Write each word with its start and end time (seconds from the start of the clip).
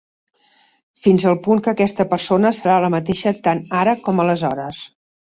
Fins 1.07 1.25
al 1.31 1.35
punt 1.47 1.61
que 1.67 1.71
aquesta 1.77 2.05
persona 2.13 2.51
serà 2.61 2.79
la 2.87 2.89
mateixa 2.95 3.35
tant 3.49 3.63
ara 3.83 3.95
com 4.09 4.23
aleshores. 4.25 4.81